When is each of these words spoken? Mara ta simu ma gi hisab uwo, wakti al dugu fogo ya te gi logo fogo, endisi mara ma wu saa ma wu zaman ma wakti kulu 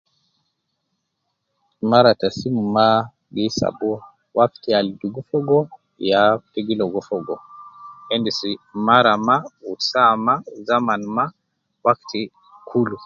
Mara 1.89 2.11
ta 2.19 2.27
simu 2.37 2.61
ma 2.75 2.85
gi 3.33 3.41
hisab 3.47 3.75
uwo, 3.85 3.97
wakti 4.37 4.69
al 4.77 4.87
dugu 4.99 5.21
fogo 5.29 5.57
ya 6.09 6.21
te 6.51 6.59
gi 6.67 6.75
logo 6.81 6.99
fogo, 7.09 7.35
endisi 8.13 8.49
mara 8.87 9.13
ma 9.27 9.35
wu 9.65 9.73
saa 9.89 10.13
ma 10.25 10.33
wu 10.51 10.59
zaman 10.69 11.01
ma 11.15 11.25
wakti 11.85 12.21
kulu 12.67 12.97